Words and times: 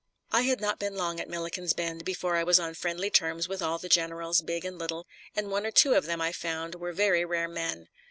I 0.31 0.41
had 0.41 0.59
not 0.59 0.79
been 0.79 0.95
long 0.95 1.19
at 1.19 1.29
Milliken's 1.29 1.73
Bend 1.73 2.03
before 2.05 2.35
I 2.35 2.43
was 2.43 2.59
on 2.59 2.73
friendly 2.73 3.11
terms 3.11 3.47
with 3.47 3.61
all 3.61 3.77
the 3.77 3.87
generals, 3.87 4.41
big 4.41 4.65
and 4.65 4.79
little, 4.79 5.05
and 5.35 5.51
one 5.51 5.63
or 5.63 5.69
two 5.71 5.93
of 5.93 6.07
them 6.07 6.19
I 6.19 6.31
found 6.31 6.73
were 6.73 6.91
very 6.91 7.23
rare 7.23 7.47
men. 7.47 7.87